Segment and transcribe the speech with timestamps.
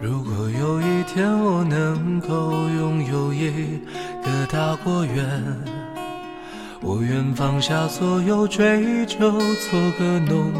[0.00, 3.80] 如果有一天我能够拥有一
[4.22, 5.26] 个大果园，
[6.80, 10.52] 我愿放下所有追求，做个农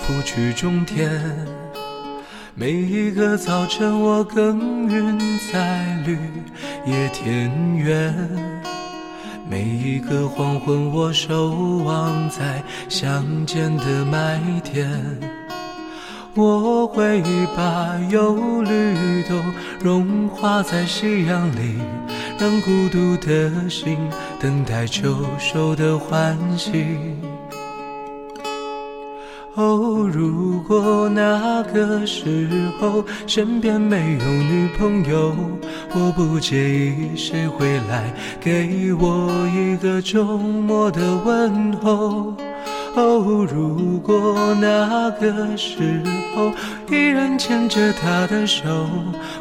[0.00, 1.10] 夫去种田。
[2.54, 5.18] 每一个早晨我耕耘
[5.52, 6.18] 在绿
[6.86, 8.14] 野田园，
[9.50, 11.50] 每一个黄昏我守
[11.84, 15.37] 望在乡间的麦田。
[16.38, 17.20] 我会
[17.56, 19.34] 把忧虑都
[19.82, 21.74] 融化在夕阳里，
[22.38, 23.98] 让孤独的心
[24.40, 27.16] 等待秋收的欢喜。
[29.56, 35.34] 哦，如果那个时候身边没有女朋友，
[35.92, 42.32] 我不介意谁回来给我一个周末的问候。
[42.94, 46.02] 哦，如果那个时
[46.34, 46.52] 候
[46.90, 48.64] 依然牵着她的手，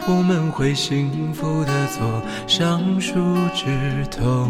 [0.08, 3.14] 我们会幸福的坐上树
[3.54, 4.48] 枝头。